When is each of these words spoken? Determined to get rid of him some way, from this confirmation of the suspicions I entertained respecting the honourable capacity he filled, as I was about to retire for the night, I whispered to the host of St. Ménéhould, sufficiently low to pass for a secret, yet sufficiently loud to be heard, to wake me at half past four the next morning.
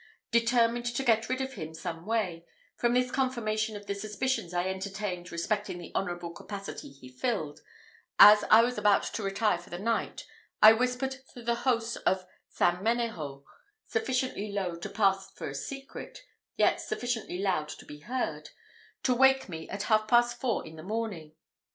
Determined 0.31 0.87
to 0.95 1.03
get 1.03 1.29
rid 1.29 1.41
of 1.41 1.53
him 1.53 1.75
some 1.75 2.07
way, 2.07 2.43
from 2.75 2.95
this 2.95 3.11
confirmation 3.11 3.75
of 3.75 3.85
the 3.85 3.93
suspicions 3.93 4.51
I 4.51 4.67
entertained 4.67 5.31
respecting 5.31 5.77
the 5.77 5.91
honourable 5.93 6.31
capacity 6.31 6.89
he 6.91 7.07
filled, 7.07 7.59
as 8.17 8.43
I 8.49 8.63
was 8.63 8.79
about 8.79 9.03
to 9.03 9.21
retire 9.21 9.59
for 9.59 9.69
the 9.69 9.77
night, 9.77 10.25
I 10.59 10.73
whispered 10.73 11.17
to 11.35 11.43
the 11.43 11.53
host 11.53 11.97
of 12.03 12.25
St. 12.49 12.77
Ménéhould, 12.77 13.43
sufficiently 13.85 14.51
low 14.51 14.75
to 14.75 14.89
pass 14.89 15.29
for 15.33 15.47
a 15.49 15.53
secret, 15.53 16.23
yet 16.55 16.81
sufficiently 16.81 17.37
loud 17.37 17.69
to 17.69 17.85
be 17.85 17.99
heard, 17.99 18.49
to 19.03 19.13
wake 19.13 19.49
me 19.49 19.69
at 19.69 19.83
half 19.83 20.07
past 20.07 20.39
four 20.41 20.63
the 20.63 20.71
next 20.71 20.83
morning. 20.83 21.35